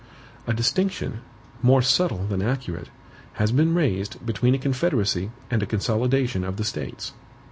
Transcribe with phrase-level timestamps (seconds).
[0.47, 1.19] A distinction,
[1.61, 2.89] more subtle than accurate,
[3.33, 7.13] has been raised between a CONFEDERACY and a CONSOLIDATION of the States.